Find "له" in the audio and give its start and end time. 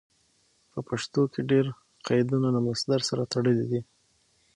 2.55-2.59